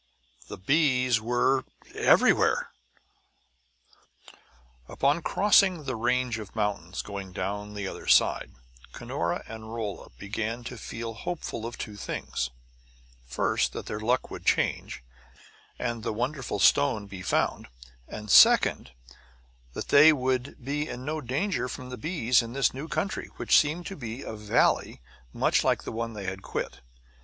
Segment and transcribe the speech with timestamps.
[0.47, 1.63] The bees were
[1.93, 2.71] everywhere!
[4.87, 8.53] Upon crossing the range of mountains going down the other side,
[8.93, 12.49] Cunora and Rolla began to feel hopeful of two things
[13.27, 15.03] first, that their luck would change,
[15.77, 17.67] and the wonderful stone be found;
[18.07, 18.93] and second,
[19.73, 23.55] that they would be in no danger from the bees in this new country, which
[23.59, 24.99] seemed to be a valley
[25.31, 26.81] much like the one they had quit.